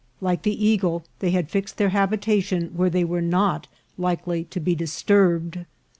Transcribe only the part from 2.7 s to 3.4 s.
where they were